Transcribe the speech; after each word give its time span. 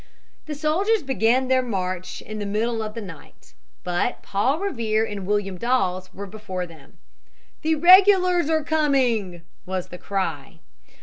The 0.47 0.55
soldiers 0.55 1.03
began 1.03 1.47
their 1.47 1.61
march 1.61 2.21
in 2.23 2.39
the 2.39 2.45
middle 2.47 2.81
of 2.81 2.95
the 2.95 3.03
night. 3.03 3.53
But 3.83 4.23
Paul 4.23 4.57
Revere 4.57 5.05
and 5.05 5.27
William 5.27 5.59
Dawes 5.59 6.11
were 6.11 6.25
before 6.25 6.65
them. 6.65 6.97
"The 7.61 7.75
regulars 7.75 8.49
are 8.49 8.63
coming," 8.63 9.43
was 9.63 9.89
the 9.89 9.99
cry. 9.99 10.59